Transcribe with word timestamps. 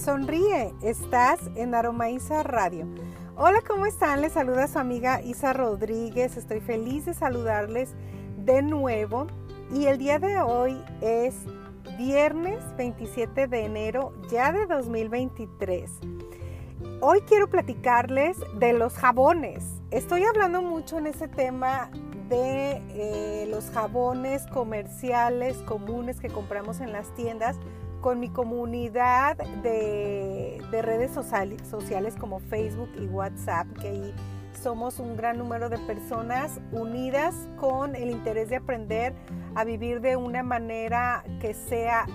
Sonríe, 0.00 0.72
estás 0.80 1.40
en 1.56 1.74
Aromaiza 1.74 2.42
Radio. 2.42 2.86
Hola, 3.36 3.60
¿cómo 3.66 3.84
están? 3.84 4.22
Les 4.22 4.32
saluda 4.32 4.66
su 4.66 4.78
amiga 4.78 5.20
Isa 5.20 5.52
Rodríguez. 5.52 6.38
Estoy 6.38 6.60
feliz 6.60 7.04
de 7.04 7.12
saludarles 7.12 7.94
de 8.38 8.62
nuevo. 8.62 9.26
Y 9.74 9.86
el 9.86 9.98
día 9.98 10.18
de 10.18 10.40
hoy 10.40 10.82
es 11.02 11.34
viernes 11.98 12.64
27 12.78 13.46
de 13.46 13.66
enero 13.66 14.14
ya 14.30 14.52
de 14.52 14.66
2023. 14.66 15.90
Hoy 17.02 17.20
quiero 17.28 17.50
platicarles 17.50 18.38
de 18.58 18.72
los 18.72 18.94
jabones. 18.94 19.82
Estoy 19.90 20.24
hablando 20.24 20.62
mucho 20.62 20.96
en 20.96 21.08
ese 21.08 21.28
tema 21.28 21.90
de 22.30 22.80
eh, 22.94 23.46
los 23.50 23.70
jabones 23.70 24.46
comerciales 24.46 25.58
comunes 25.58 26.20
que 26.20 26.28
compramos 26.28 26.80
en 26.80 26.92
las 26.92 27.14
tiendas 27.14 27.58
con 28.00 28.20
mi 28.20 28.30
comunidad 28.30 29.36
de, 29.62 30.62
redes 30.70 31.12
sociales, 31.12 32.14
como 32.18 32.38
Facebook 32.40 32.90
y 32.98 33.06
WhatsApp, 33.06 33.66
que 33.80 33.88
ahí 33.88 34.14
somos 34.62 34.98
un 34.98 35.16
gran 35.16 35.38
número 35.38 35.68
de 35.68 35.78
personas 35.78 36.60
unidas 36.72 37.48
con 37.58 37.94
el 37.94 38.10
interés 38.10 38.48
de 38.48 38.56
aprender 38.56 39.14
a 39.54 39.64
vivir 39.64 40.00
de 40.00 40.16
una 40.16 40.42
manera 40.42 41.24
que 41.40 41.54
sea 41.54 42.06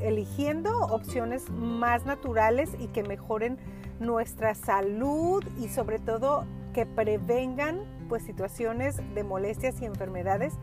eligiendo 0.00 0.76
opciones 0.86 1.50
más 1.50 2.04
naturales 2.04 2.70
y 2.78 2.88
que 2.88 3.02
mejoren 3.02 3.58
nuestra 4.00 4.54
salud 4.54 5.44
y 5.58 5.68
sobre 5.68 5.98
todo 5.98 6.44
que 6.72 6.84
prevengan 6.84 7.80
pues 8.08 8.22
situaciones 8.24 9.00
de 9.14 9.24
molestias 9.24 9.80
y 9.80 9.84
enfermedades 9.84 10.54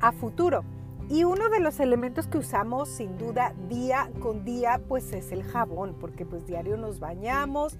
a 0.00 0.12
futuro. 0.12 0.64
Y 1.10 1.24
uno 1.24 1.48
de 1.48 1.58
los 1.58 1.80
elementos 1.80 2.28
que 2.28 2.38
usamos 2.38 2.88
sin 2.88 3.18
duda 3.18 3.52
día 3.68 4.08
con 4.20 4.44
día 4.44 4.80
pues 4.86 5.12
es 5.12 5.32
el 5.32 5.42
jabón, 5.42 5.96
porque 5.98 6.24
pues 6.24 6.46
diario 6.46 6.76
nos 6.76 7.00
bañamos, 7.00 7.76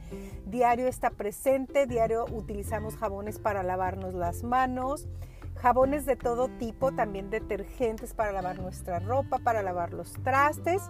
diario 0.47 0.89
está 0.89 1.11
presente, 1.11 1.87
diario 1.87 2.25
utilizamos 2.33 2.97
jabones 2.97 3.39
para 3.39 3.63
lavarnos 3.63 4.15
las 4.15 4.43
manos, 4.43 5.07
jabones 5.55 6.07
de 6.07 6.17
todo 6.17 6.49
tipo, 6.59 6.91
también 6.91 7.31
detergentes 7.31 8.15
para 8.15 8.33
lavar 8.33 8.59
nuestra 8.59 8.99
ropa, 8.99 9.39
para 9.39 9.63
lavar 9.63 9.93
los 9.93 10.13
trastes. 10.25 10.83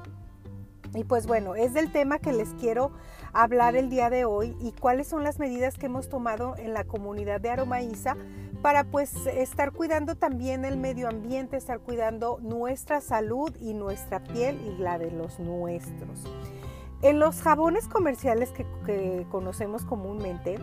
Y 0.94 1.04
pues 1.04 1.26
bueno, 1.26 1.54
es 1.54 1.72
del 1.72 1.92
tema 1.92 2.18
que 2.18 2.32
les 2.32 2.48
quiero 2.54 2.90
hablar 3.32 3.76
el 3.76 3.90
día 3.90 4.10
de 4.10 4.24
hoy 4.24 4.56
y 4.60 4.72
cuáles 4.72 5.06
son 5.06 5.22
las 5.22 5.38
medidas 5.38 5.78
que 5.78 5.86
hemos 5.86 6.08
tomado 6.08 6.56
en 6.56 6.74
la 6.74 6.84
comunidad 6.84 7.40
de 7.40 7.50
Aromaísa 7.50 8.16
para 8.60 8.84
pues 8.84 9.14
estar 9.26 9.72
cuidando 9.72 10.16
también 10.16 10.64
el 10.64 10.76
medio 10.76 11.08
ambiente, 11.08 11.56
estar 11.56 11.80
cuidando 11.80 12.38
nuestra 12.42 13.00
salud 13.00 13.54
y 13.60 13.72
nuestra 13.72 14.22
piel 14.22 14.60
y 14.66 14.82
la 14.82 14.98
de 14.98 15.10
los 15.10 15.38
nuestros. 15.38 16.24
En 17.02 17.18
los 17.18 17.40
jabones 17.40 17.88
comerciales 17.88 18.50
que, 18.50 19.26
conocemos 19.30 19.84
comúnmente, 19.84 20.58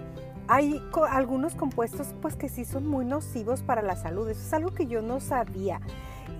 hay 0.47 0.79
algunos 1.09 1.55
compuestos 1.55 2.13
pues 2.21 2.35
que 2.35 2.47
sí 2.47 2.63
son 2.63 2.85
muy 2.85 3.05
nocivos 3.05 3.63
para 3.63 3.81
la 3.81 3.95
salud. 3.95 4.29
Eso 4.29 4.41
es 4.41 4.53
algo 4.53 4.71
que 4.73 4.85
yo 4.85 5.01
no 5.01 5.19
sabía 5.19 5.81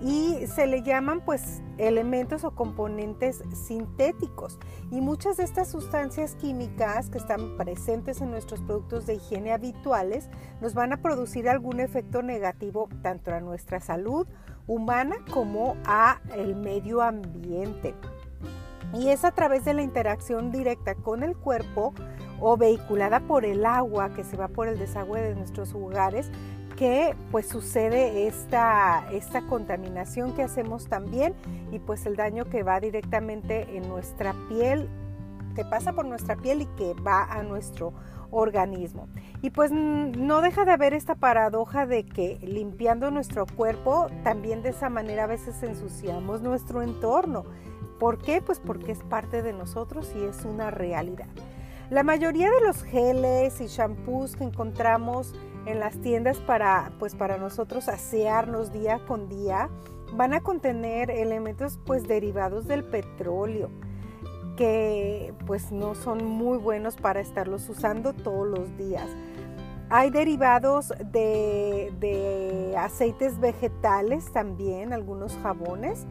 y 0.02 0.46
se 0.46 0.66
le 0.66 0.82
llaman 0.82 1.20
pues 1.24 1.62
elementos 1.76 2.44
o 2.44 2.52
componentes 2.52 3.42
sintéticos 3.52 4.58
y 4.90 5.00
muchas 5.00 5.36
de 5.36 5.44
estas 5.44 5.70
sustancias 5.70 6.34
químicas 6.36 7.10
que 7.10 7.18
están 7.18 7.56
presentes 7.56 8.20
en 8.20 8.30
nuestros 8.30 8.60
productos 8.62 9.06
de 9.06 9.14
higiene 9.14 9.52
habituales 9.52 10.28
nos 10.60 10.74
van 10.74 10.92
a 10.92 11.02
producir 11.02 11.48
algún 11.48 11.80
efecto 11.80 12.22
negativo 12.22 12.88
tanto 13.02 13.32
a 13.32 13.40
nuestra 13.40 13.80
salud 13.80 14.26
humana 14.66 15.16
como 15.32 15.76
a 15.84 16.20
el 16.36 16.54
medio 16.54 17.02
ambiente. 17.02 17.94
Y 18.94 19.08
es 19.08 19.24
a 19.24 19.32
través 19.32 19.64
de 19.64 19.74
la 19.74 19.82
interacción 19.82 20.50
directa 20.50 20.94
con 20.94 21.22
el 21.22 21.36
cuerpo 21.36 21.92
o 22.40 22.56
vehiculada 22.56 23.20
por 23.20 23.44
el 23.44 23.66
agua 23.66 24.14
que 24.14 24.24
se 24.24 24.36
va 24.36 24.48
por 24.48 24.68
el 24.68 24.78
desagüe 24.78 25.20
de 25.20 25.34
nuestros 25.34 25.74
hogares 25.74 26.30
que 26.78 27.16
pues 27.32 27.48
sucede 27.48 28.28
esta, 28.28 29.04
esta 29.10 29.42
contaminación 29.42 30.32
que 30.34 30.44
hacemos 30.44 30.86
también 30.86 31.34
y 31.72 31.80
pues 31.80 32.06
el 32.06 32.14
daño 32.14 32.44
que 32.44 32.62
va 32.62 32.78
directamente 32.78 33.76
en 33.76 33.88
nuestra 33.88 34.32
piel, 34.48 34.88
que 35.56 35.64
pasa 35.64 35.92
por 35.92 36.06
nuestra 36.06 36.36
piel 36.36 36.62
y 36.62 36.66
que 36.76 36.94
va 36.94 37.24
a 37.24 37.42
nuestro 37.42 37.94
organismo. 38.30 39.08
Y 39.42 39.50
pues 39.50 39.72
no 39.72 40.40
deja 40.40 40.64
de 40.64 40.70
haber 40.70 40.94
esta 40.94 41.16
paradoja 41.16 41.84
de 41.84 42.04
que 42.06 42.38
limpiando 42.42 43.10
nuestro 43.10 43.44
cuerpo, 43.46 44.06
también 44.22 44.62
de 44.62 44.68
esa 44.68 44.88
manera 44.88 45.24
a 45.24 45.26
veces 45.26 45.60
ensuciamos 45.64 46.42
nuestro 46.42 46.82
entorno. 46.82 47.44
¿Por 47.98 48.18
qué? 48.18 48.40
Pues 48.40 48.60
porque 48.60 48.92
es 48.92 49.02
parte 49.02 49.42
de 49.42 49.52
nosotros 49.52 50.12
y 50.14 50.22
es 50.22 50.44
una 50.44 50.70
realidad. 50.70 51.26
La 51.90 52.02
mayoría 52.02 52.50
de 52.50 52.60
los 52.66 52.82
geles 52.82 53.62
y 53.62 53.66
shampoos 53.66 54.36
que 54.36 54.44
encontramos 54.44 55.34
en 55.64 55.80
las 55.80 55.98
tiendas 56.02 56.36
para, 56.38 56.92
pues 56.98 57.14
para 57.14 57.38
nosotros 57.38 57.88
asearnos 57.88 58.72
día 58.72 59.00
con 59.06 59.30
día, 59.30 59.70
van 60.12 60.34
a 60.34 60.40
contener 60.40 61.10
elementos 61.10 61.78
pues 61.86 62.06
derivados 62.06 62.66
del 62.66 62.84
petróleo 62.84 63.70
que 64.58 65.32
pues 65.46 65.72
no 65.72 65.94
son 65.94 66.24
muy 66.24 66.58
buenos 66.58 66.96
para 66.96 67.20
estarlos 67.20 67.66
usando 67.70 68.12
todos 68.12 68.46
los 68.46 68.76
días. 68.76 69.08
Hay 69.88 70.10
derivados 70.10 70.92
de, 71.12 71.90
de 72.00 72.74
aceites 72.76 73.40
vegetales 73.40 74.30
también, 74.32 74.92
algunos 74.92 75.38
jabones, 75.42 76.06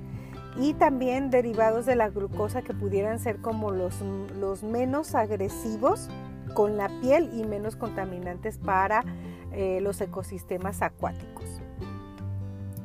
y 0.59 0.73
también 0.73 1.29
derivados 1.29 1.85
de 1.85 1.95
la 1.95 2.09
glucosa 2.09 2.62
que 2.62 2.73
pudieran 2.73 3.19
ser 3.19 3.38
como 3.38 3.72
los, 3.72 4.63
menos 4.63 5.16
agresivos 5.16 6.09
con 6.53 6.78
la 6.78 6.90
piel 7.01 7.29
y 7.34 7.44
menos 7.44 7.75
contaminantes 7.75 8.57
para 8.57 9.03
eh, 9.51 9.79
los 9.81 10.01
ecosistemas 10.01 10.81
acuáticos. 10.81 11.62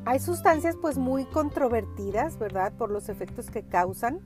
Hay 0.04 0.18
sustancias 0.18 0.76
pues 0.80 0.98
muy 0.98 1.24
controvertidas, 1.24 2.38
¿verdad? 2.38 2.72
Por 2.72 2.90
los 2.90 3.08
efectos 3.08 3.50
que 3.50 3.62
causan 3.62 4.20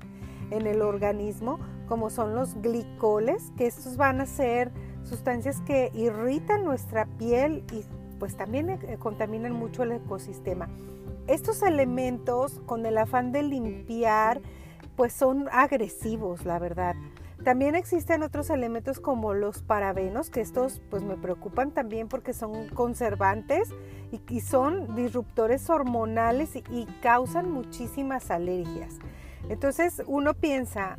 en 0.51 0.67
el 0.67 0.81
organismo, 0.81 1.59
como 1.87 2.11
son 2.11 2.35
los 2.35 2.61
glicoles, 2.63 3.53
que 3.57 3.67
estos 3.67 3.97
van 3.97 4.21
a 4.21 4.27
ser 4.27 4.73
sustancias 5.05 5.61
que 5.61 5.91
irritan 5.95 6.65
nuestra 6.65 7.07
piel 7.19 7.63
y 7.73 7.85
pues 8.19 8.37
también 8.37 8.71
eh, 8.71 8.97
contaminan 8.99 9.53
mucho 9.53 9.83
el 9.83 9.93
ecosistema. 9.93 10.69
Estos 11.27 11.63
elementos, 11.63 12.61
con 12.67 12.87
el 12.87 12.99
afán 12.99 13.33
de 13.33 13.43
limpiar, 13.43 14.41
pues 14.95 15.13
son 15.13 15.49
agresivos, 15.51 16.45
la 16.45 16.59
verdad. 16.59 16.95
También 17.45 17.75
existen 17.75 18.23
otros 18.23 18.49
elementos 18.51 19.01
como 19.01 19.35
los 19.35 19.63
parabenos, 19.63 20.31
que 20.31 20.41
estos 20.41 20.81
pues 20.89 21.03
me 21.03 21.17
preocupan 21.17 21.73
también 21.73 22.09
porque 22.09 22.33
son 22.33 22.69
conservantes 22.69 23.69
y, 24.11 24.41
son 24.41 24.95
disruptores 24.95 25.69
hormonales 25.69 26.57
y 26.57 26.87
causan 27.03 27.51
muchísimas 27.51 28.31
alergias. 28.31 28.95
Entonces 29.49 30.03
uno 30.07 30.35
piensa, 30.35 30.97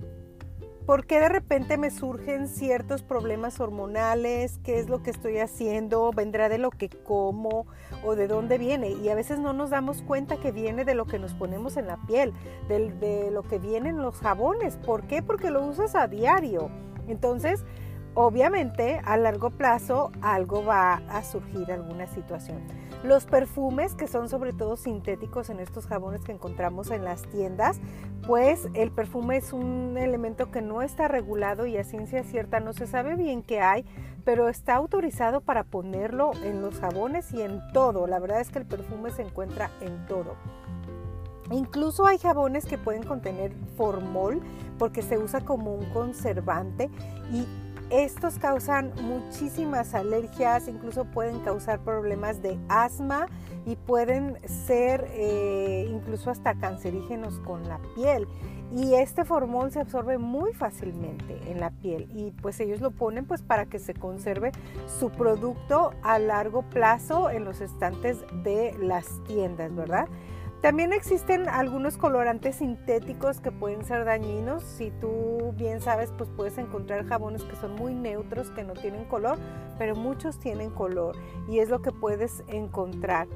¿Por 0.87 1.05
qué 1.05 1.19
de 1.19 1.27
repente 1.27 1.77
me 1.77 1.91
surgen 1.91 2.47
ciertos 2.47 3.03
problemas 3.03 3.59
hormonales? 3.59 4.57
¿Qué 4.63 4.79
es 4.79 4.87
lo 4.87 5.03
que 5.03 5.09
estoy 5.09 5.39
haciendo? 5.39 6.13
¿Vendrá 6.13 6.47
de 6.47 6.59
lo 6.59 6.71
que 6.71 6.87
como 6.87 7.67
o 8.05 8.15
de 8.15 8.29
dónde 8.29 8.57
viene? 8.57 8.91
Y 8.91 9.09
a 9.09 9.15
veces 9.15 9.37
no 9.37 9.51
nos 9.51 9.71
damos 9.71 10.01
cuenta 10.01 10.37
que 10.37 10.53
viene 10.53 10.85
de 10.85 10.95
lo 10.95 11.03
que 11.03 11.19
nos 11.19 11.33
ponemos 11.33 11.75
en 11.75 11.87
la 11.87 11.97
piel, 12.07 12.31
de, 12.69 13.31
lo 13.31 13.43
que 13.43 13.59
vienen 13.59 13.97
los 13.97 14.21
jabones. 14.21 14.77
¿Por 14.77 15.07
qué? 15.07 15.21
Porque 15.21 15.51
lo 15.51 15.65
usas 15.65 15.93
a 15.93 16.07
diario. 16.07 16.69
Entonces, 17.09 17.65
obviamente, 18.13 19.01
a 19.03 19.17
largo 19.17 19.49
plazo 19.49 20.13
algo 20.21 20.63
va 20.63 21.01
a 21.09 21.21
surgir 21.21 21.69
alguna 21.69 22.07
situación. 22.07 22.61
Los 23.03 23.25
perfumes, 23.25 23.93
que 23.93 24.07
son 24.07 24.27
sobre 24.27 24.53
todo 24.53 24.75
sintéticos 24.75 25.49
en 25.49 25.59
estos 25.59 25.85
jabones 25.85 26.23
que 26.23 26.31
encontramos 26.31 26.89
en 26.89 27.03
las 27.03 27.21
tiendas, 27.23 27.79
pues 28.25 28.67
el 28.73 28.91
perfume 28.91 29.37
es 29.37 29.53
un 29.53 29.97
elemento 29.97 30.51
que 30.51 30.61
no 30.61 30.81
está 30.81 31.07
regulado 31.07 31.67
y 31.67 31.77
a 31.77 31.83
ciencia 31.83 32.23
cierta 32.23 32.59
no 32.59 32.73
se 32.73 32.87
sabe 32.87 33.15
bien 33.15 33.43
qué 33.43 33.61
hay, 33.61 33.85
pero 34.25 34.49
está 34.49 34.75
autorizado 34.75 35.41
para 35.41 35.63
ponerlo 35.63 36.31
en 36.43 36.61
los 36.61 36.79
jabones 36.79 37.31
y 37.33 37.41
en 37.41 37.61
todo. 37.71 38.07
La 38.07 38.19
verdad 38.19 38.41
es 38.41 38.49
que 38.49 38.59
el 38.59 38.65
perfume 38.65 39.11
se 39.11 39.21
encuentra 39.21 39.69
en 39.79 40.05
todo. 40.07 40.35
Incluso 41.51 42.05
hay 42.05 42.17
jabones 42.17 42.65
que 42.65 42.77
pueden 42.77 43.03
contener 43.03 43.53
formol 43.77 44.41
porque 44.77 45.01
se 45.01 45.17
usa 45.17 45.41
como 45.41 45.75
un 45.75 45.85
conservante 45.91 46.89
y 47.31 47.45
estos 47.89 48.37
causan 48.39 48.91
muchísimas 49.01 49.93
alergias, 49.93 50.67
incluso 50.67 51.05
pueden 51.05 51.39
causar 51.39 51.79
problemas 51.79 52.41
de 52.41 52.57
asma 52.69 53.27
y 53.65 53.75
pueden 53.75 54.37
ser 54.47 55.07
eh, 55.11 55.87
incluso 55.89 56.29
hasta 56.29 56.55
cancerígenos 56.55 57.39
con 57.39 57.67
la 57.67 57.79
piel. 57.95 58.27
Y 58.75 58.95
este 58.95 59.23
formol 59.23 59.71
se 59.71 59.79
absorbe 59.79 60.17
muy 60.17 60.51
fácilmente 60.51 61.39
en 61.49 61.61
la 61.61 61.69
piel 61.69 62.09
y 62.13 62.31
pues 62.41 62.59
ellos 62.59 62.81
lo 62.81 62.91
ponen 62.91 63.25
pues 63.25 63.41
para 63.41 63.65
que 63.65 63.79
se 63.79 63.93
conserve 63.93 64.51
su 64.99 65.09
producto 65.09 65.91
a 66.03 66.19
largo 66.19 66.63
plazo 66.63 67.29
en 67.29 67.45
los 67.45 67.61
estantes 67.61 68.17
de 68.43 68.75
las 68.81 69.05
tiendas, 69.23 69.73
¿verdad? 69.73 70.09
También 70.61 70.91
existen 70.91 71.47
algunos 71.47 71.97
colorantes 71.97 72.55
sintéticos 72.55 73.39
que 73.39 73.51
pueden 73.51 73.85
ser 73.85 74.05
dañinos. 74.05 74.63
Si 74.63 74.89
tú 74.99 75.53
bien 75.55 75.81
sabes, 75.81 76.11
pues 76.17 76.29
puedes 76.35 76.57
encontrar 76.57 77.05
jabones 77.05 77.43
que 77.43 77.55
son 77.55 77.75
muy 77.75 77.93
neutros, 77.93 78.49
que 78.51 78.63
no 78.63 78.73
tienen 78.73 79.05
color, 79.05 79.37
pero 79.77 79.95
muchos 79.95 80.39
tienen 80.39 80.71
color 80.71 81.15
y 81.47 81.59
es 81.59 81.69
lo 81.69 81.81
que 81.81 81.91
puedes 81.91 82.43
encontrar. 82.47 83.27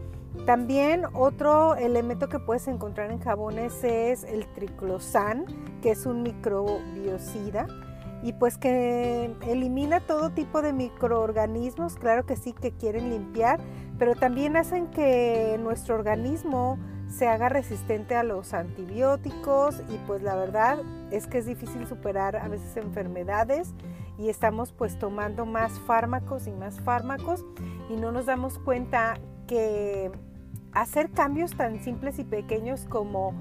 También 0.45 1.05
otro 1.13 1.75
elemento 1.75 2.27
que 2.27 2.39
puedes 2.39 2.67
encontrar 2.67 3.11
en 3.11 3.19
jabones 3.19 3.83
es 3.83 4.23
el 4.23 4.47
triclosan, 4.53 5.45
que 5.81 5.91
es 5.91 6.05
un 6.05 6.23
microbiocida 6.23 7.67
y 8.23 8.33
pues 8.33 8.57
que 8.57 9.35
elimina 9.47 9.99
todo 9.99 10.29
tipo 10.31 10.61
de 10.61 10.73
microorganismos, 10.73 11.95
claro 11.95 12.25
que 12.25 12.35
sí 12.35 12.53
que 12.53 12.71
quieren 12.71 13.09
limpiar, 13.09 13.59
pero 13.99 14.15
también 14.15 14.55
hacen 14.57 14.87
que 14.87 15.57
nuestro 15.59 15.95
organismo 15.95 16.79
se 17.11 17.27
haga 17.27 17.49
resistente 17.49 18.15
a 18.15 18.23
los 18.23 18.53
antibióticos 18.53 19.81
y 19.89 19.97
pues 20.07 20.21
la 20.21 20.35
verdad 20.35 20.79
es 21.11 21.27
que 21.27 21.39
es 21.39 21.45
difícil 21.45 21.85
superar 21.87 22.37
a 22.37 22.47
veces 22.47 22.77
enfermedades 22.77 23.73
y 24.17 24.29
estamos 24.29 24.71
pues 24.71 24.97
tomando 24.97 25.45
más 25.45 25.79
fármacos 25.79 26.47
y 26.47 26.51
más 26.51 26.79
fármacos 26.79 27.45
y 27.89 27.95
no 27.95 28.11
nos 28.11 28.25
damos 28.25 28.59
cuenta 28.59 29.19
que 29.47 30.11
hacer 30.71 31.11
cambios 31.11 31.55
tan 31.55 31.83
simples 31.83 32.17
y 32.19 32.23
pequeños 32.23 32.85
como 32.89 33.33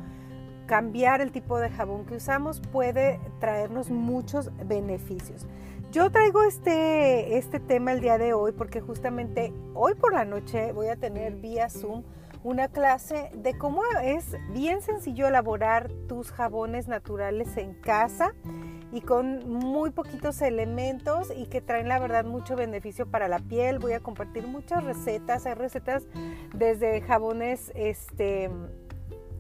cambiar 0.67 1.21
el 1.21 1.33
tipo 1.33 1.59
de 1.59 1.71
jabón 1.71 2.07
que 2.07 2.17
usamos 2.17 2.61
puede 2.61 3.21
traernos 3.41 3.91
muchos 3.91 4.51
beneficios. 4.67 5.47
Yo 5.93 6.11
traigo 6.11 6.43
este, 6.45 7.37
este 7.39 7.59
tema 7.59 7.93
el 7.93 8.01
día 8.01 8.19
de 8.19 8.33
hoy 8.33 8.53
porque 8.53 8.81
justamente 8.81 9.53
hoy 9.75 9.95
por 9.95 10.13
la 10.13 10.25
noche 10.25 10.73
voy 10.73 10.87
a 10.89 10.97
tener 10.97 11.35
vía 11.37 11.69
Zoom 11.69 12.05
una 12.43 12.69
clase 12.69 13.31
de 13.35 13.57
cómo 13.57 13.83
es 14.03 14.37
bien 14.53 14.81
sencillo 14.81 15.29
elaborar 15.29 15.91
tus 16.09 16.31
jabones 16.33 16.89
naturales 16.89 17.57
en 17.57 17.75
casa 17.75 18.35
y 18.93 19.03
con 19.03 19.49
muy 19.49 19.91
poquitos 19.91 20.41
elementos 20.43 21.33
y 21.37 21.47
que 21.47 21.61
traen 21.61 21.89
la 21.89 21.99
verdad 21.99 22.25
mucho 22.25 22.57
beneficio 22.57 23.07
para 23.07 23.29
la 23.29 23.39
piel. 23.39 23.79
Voy 23.79 23.93
a 23.93 24.01
compartir 24.01 24.47
muchas 24.47 24.83
recetas, 24.85 25.47
hay 25.47 25.55
recetas 25.55 26.07
desde 26.55 27.01
jabones 27.03 27.73
este 27.75 28.51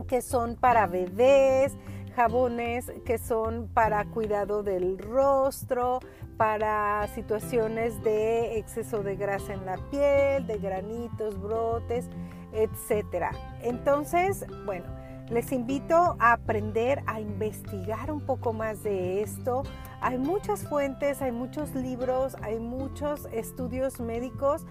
que 0.06 0.22
son 0.22 0.56
para 0.56 0.86
bebés, 0.86 1.76
jabones 2.14 2.92
que 3.04 3.18
son 3.18 3.68
para 3.68 4.04
cuidado 4.06 4.62
del 4.62 4.98
rostro, 4.98 6.00
para 6.36 7.06
situaciones 7.14 8.02
de 8.02 8.58
exceso 8.58 9.02
de 9.02 9.16
grasa 9.16 9.52
en 9.52 9.66
la 9.66 9.76
piel, 9.90 10.46
de 10.46 10.58
granitos, 10.58 11.40
brotes 11.40 12.08
etcétera. 12.52 13.32
Entonces, 13.62 14.44
bueno, 14.64 14.86
les 15.30 15.52
invito 15.52 16.16
a 16.18 16.32
aprender 16.32 17.02
a 17.06 17.20
investigar 17.20 18.10
un 18.10 18.20
poco 18.20 18.52
más 18.52 18.82
de 18.82 19.22
esto. 19.22 19.62
Hay 20.00 20.18
muchas 20.18 20.66
fuentes, 20.66 21.22
hay 21.22 21.30
muchos 21.30 21.74
libros, 21.74 22.36
hay 22.42 22.58
muchos 22.58 23.26
estudios 23.32 24.00
médicos 24.00 24.66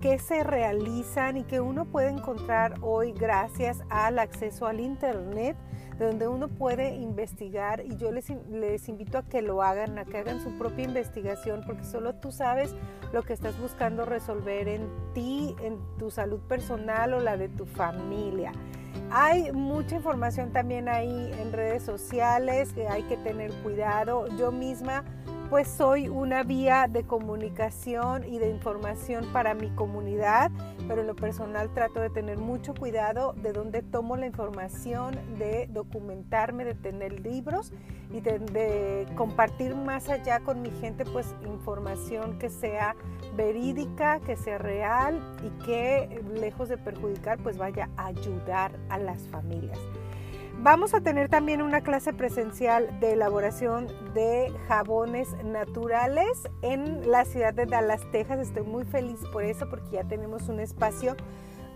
que 0.00 0.18
se 0.18 0.44
realizan 0.44 1.38
y 1.38 1.44
que 1.44 1.60
uno 1.60 1.86
puede 1.86 2.10
encontrar 2.10 2.74
hoy 2.82 3.12
gracias 3.12 3.82
al 3.88 4.18
acceso 4.18 4.66
al 4.66 4.78
Internet 4.80 5.56
donde 5.98 6.28
uno 6.28 6.48
puede 6.48 6.94
investigar 6.94 7.82
y 7.84 7.96
yo 7.96 8.10
les, 8.10 8.30
les 8.50 8.88
invito 8.88 9.18
a 9.18 9.22
que 9.22 9.42
lo 9.42 9.62
hagan, 9.62 9.98
a 9.98 10.04
que 10.04 10.18
hagan 10.18 10.42
su 10.42 10.50
propia 10.58 10.84
investigación, 10.84 11.62
porque 11.66 11.84
solo 11.84 12.14
tú 12.14 12.32
sabes 12.32 12.74
lo 13.12 13.22
que 13.22 13.32
estás 13.32 13.58
buscando 13.60 14.04
resolver 14.04 14.68
en 14.68 14.88
ti, 15.14 15.54
en 15.62 15.78
tu 15.98 16.10
salud 16.10 16.40
personal 16.40 17.14
o 17.14 17.20
la 17.20 17.36
de 17.36 17.48
tu 17.48 17.64
familia. 17.64 18.52
Hay 19.10 19.52
mucha 19.52 19.96
información 19.96 20.52
también 20.52 20.88
ahí 20.88 21.30
en 21.40 21.52
redes 21.52 21.82
sociales 21.82 22.72
que 22.72 22.88
hay 22.88 23.02
que 23.04 23.16
tener 23.16 23.52
cuidado. 23.62 24.26
Yo 24.36 24.50
misma 24.50 25.04
pues 25.54 25.68
soy 25.68 26.08
una 26.08 26.42
vía 26.42 26.88
de 26.90 27.04
comunicación 27.04 28.24
y 28.24 28.40
de 28.40 28.50
información 28.50 29.24
para 29.32 29.54
mi 29.54 29.70
comunidad, 29.70 30.50
pero 30.88 31.02
en 31.02 31.06
lo 31.06 31.14
personal 31.14 31.72
trato 31.72 32.00
de 32.00 32.10
tener 32.10 32.38
mucho 32.38 32.74
cuidado 32.74 33.34
de 33.34 33.52
dónde 33.52 33.80
tomo 33.82 34.16
la 34.16 34.26
información, 34.26 35.16
de 35.38 35.68
documentarme, 35.72 36.64
de 36.64 36.74
tener 36.74 37.20
libros 37.20 37.72
y 38.12 38.20
de, 38.20 39.06
compartir 39.14 39.76
más 39.76 40.08
allá 40.08 40.40
con 40.40 40.60
mi 40.60 40.72
gente 40.72 41.04
pues 41.04 41.36
información 41.46 42.36
que 42.40 42.50
sea 42.50 42.96
verídica, 43.36 44.18
que 44.26 44.34
sea 44.34 44.58
real 44.58 45.20
y 45.44 45.64
que 45.64 46.20
lejos 46.34 46.68
de 46.68 46.78
perjudicar 46.78 47.38
pues 47.38 47.58
vaya 47.58 47.90
a 47.96 48.06
ayudar 48.06 48.72
a 48.88 48.98
las 48.98 49.28
familias. 49.28 49.78
Vamos 50.64 50.94
a 50.94 51.02
tener 51.02 51.28
también 51.28 51.60
una 51.60 51.82
clase 51.82 52.14
presencial 52.14 52.98
de 52.98 53.12
elaboración 53.12 53.86
de 54.14 54.50
jabones 54.66 55.28
naturales 55.44 56.48
en 56.62 57.10
la 57.10 57.26
ciudad 57.26 57.52
de 57.52 57.66
Dallas, 57.66 58.00
Texas. 58.12 58.38
Estoy 58.38 58.62
muy 58.62 58.86
feliz 58.86 59.20
por 59.30 59.44
eso 59.44 59.68
porque 59.68 59.96
ya 59.96 60.04
tenemos 60.04 60.48
un 60.48 60.60
espacio 60.60 61.18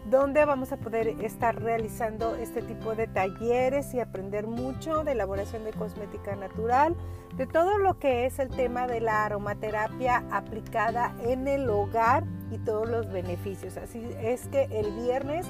donde 0.08 0.46
vamos 0.46 0.73
a 0.73 0.79
poder 0.79 1.08
estar 1.23 1.62
realizando 1.62 2.35
este 2.37 2.62
tipo 2.62 2.94
de 2.94 3.08
talleres 3.08 3.93
y 3.93 4.00
aprender 4.00 4.46
mucho 4.46 5.05
de 5.05 5.12
elaboración 5.12 5.64
de 5.64 5.75
cosmética 5.75 6.35
natural, 6.37 6.96
de 7.37 7.46
todo 7.46 7.76
lo 7.76 7.99
que 7.99 8.25
es 8.25 8.38
el 8.38 8.49
tema 8.49 8.87
de 8.87 9.02
la 9.02 9.26
aromaterapia 9.26 10.25
aplicada 10.31 11.14
en 11.25 11.46
el 11.46 11.69
hogar 11.69 12.25
y 12.50 12.56
todos 12.56 12.88
los 12.88 13.12
beneficios. 13.12 13.76
Así 13.76 14.02
es 14.23 14.49
que 14.49 14.62
el 14.70 14.90
viernes 14.93 15.46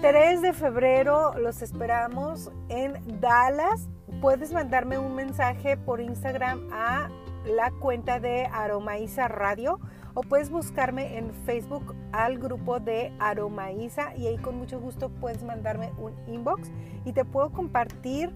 3 0.00 0.42
de 0.42 0.52
febrero 0.52 1.34
los 1.38 1.62
esperamos 1.62 2.50
en 2.68 3.20
Dallas. 3.20 3.88
Puedes 4.20 4.52
mandarme 4.52 4.98
un 4.98 5.14
mensaje 5.14 5.76
por 5.76 6.00
Instagram 6.00 6.68
a 6.72 7.08
la 7.46 7.70
cuenta 7.70 8.20
de 8.20 8.46
Aromaísa 8.46 9.28
Radio 9.28 9.80
o 10.14 10.22
puedes 10.22 10.50
buscarme 10.50 11.18
en 11.18 11.32
Facebook 11.46 11.94
al 12.12 12.38
grupo 12.38 12.80
de 12.80 13.12
Aromaísa 13.18 14.14
y 14.16 14.26
ahí 14.26 14.38
con 14.38 14.56
mucho 14.56 14.80
gusto 14.80 15.08
puedes 15.08 15.42
mandarme 15.42 15.92
un 15.98 16.14
inbox 16.26 16.70
y 17.04 17.12
te 17.12 17.24
puedo 17.24 17.50
compartir 17.50 18.30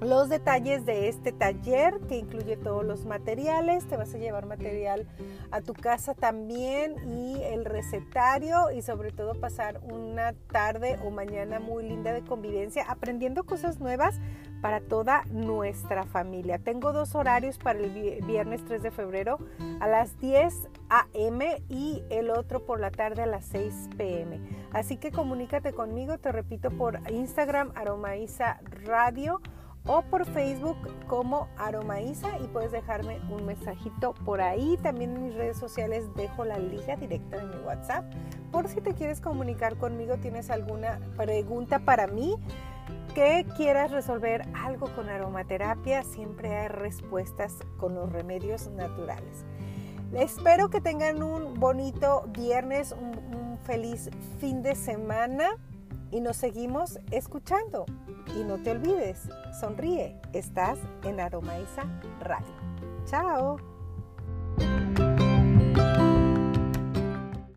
los 0.00 0.28
detalles 0.28 0.86
de 0.86 1.08
este 1.08 1.32
taller 1.32 1.98
que 2.08 2.16
incluye 2.16 2.56
todos 2.56 2.84
los 2.84 3.04
materiales, 3.04 3.86
te 3.86 3.96
vas 3.96 4.14
a 4.14 4.18
llevar 4.18 4.46
material 4.46 5.08
a 5.50 5.60
tu 5.60 5.74
casa 5.74 6.14
también 6.14 6.96
y 7.08 7.42
el 7.42 7.64
recetario 7.64 8.70
y 8.70 8.82
sobre 8.82 9.10
todo 9.10 9.34
pasar 9.34 9.80
una 9.82 10.34
tarde 10.52 10.98
o 11.04 11.10
mañana 11.10 11.58
muy 11.58 11.88
linda 11.88 12.12
de 12.12 12.22
convivencia 12.22 12.84
aprendiendo 12.88 13.44
cosas 13.44 13.80
nuevas 13.80 14.20
para 14.60 14.80
toda 14.80 15.24
nuestra 15.30 16.04
familia. 16.04 16.58
Tengo 16.58 16.92
dos 16.92 17.14
horarios 17.14 17.58
para 17.58 17.78
el 17.78 17.90
viernes 18.22 18.64
3 18.64 18.82
de 18.82 18.90
febrero 18.90 19.38
a 19.80 19.88
las 19.88 20.18
10 20.20 20.68
a.m. 20.88 21.62
y 21.68 22.02
el 22.10 22.30
otro 22.30 22.64
por 22.64 22.80
la 22.80 22.90
tarde 22.90 23.22
a 23.22 23.26
las 23.26 23.44
6 23.46 23.90
p.m. 23.96 24.40
Así 24.72 24.96
que 24.96 25.12
comunícate 25.12 25.72
conmigo, 25.72 26.18
te 26.18 26.32
repito, 26.32 26.70
por 26.70 27.00
Instagram, 27.10 27.72
Aromaísa 27.74 28.60
Radio 28.84 29.40
o 29.88 30.02
por 30.02 30.26
Facebook 30.26 30.76
como 31.06 31.48
Aromaísa 31.56 32.38
y 32.38 32.46
puedes 32.46 32.70
dejarme 32.70 33.18
un 33.30 33.46
mensajito 33.46 34.12
por 34.24 34.40
ahí. 34.40 34.78
También 34.82 35.16
en 35.16 35.24
mis 35.24 35.34
redes 35.34 35.56
sociales 35.56 36.04
dejo 36.14 36.44
la 36.44 36.58
liga 36.58 36.94
directa 36.96 37.38
de 37.38 37.46
mi 37.46 37.64
WhatsApp. 37.64 38.04
Por 38.52 38.68
si 38.68 38.80
te 38.80 38.94
quieres 38.94 39.20
comunicar 39.20 39.76
conmigo, 39.78 40.18
tienes 40.18 40.50
alguna 40.50 41.00
pregunta 41.16 41.80
para 41.80 42.06
mí 42.06 42.36
que 43.14 43.46
quieras 43.56 43.90
resolver 43.90 44.46
algo 44.54 44.94
con 44.94 45.08
aromaterapia, 45.08 46.04
siempre 46.04 46.54
hay 46.54 46.68
respuestas 46.68 47.56
con 47.78 47.94
los 47.94 48.12
remedios 48.12 48.68
naturales. 48.68 49.46
Espero 50.12 50.68
que 50.68 50.80
tengan 50.80 51.22
un 51.22 51.54
bonito 51.54 52.28
viernes, 52.28 52.92
un, 52.92 53.18
un 53.34 53.58
feliz 53.58 54.10
fin 54.38 54.62
de 54.62 54.74
semana 54.74 55.56
y 56.10 56.20
nos 56.20 56.36
seguimos 56.36 56.98
escuchando. 57.10 57.86
Y 58.38 58.44
no 58.44 58.58
te 58.62 58.70
olvides, 58.70 59.28
sonríe, 59.58 60.20
estás 60.32 60.78
en 61.04 61.20
Aromaiza 61.20 61.84
Radio. 62.20 62.54
Chao. 63.06 63.67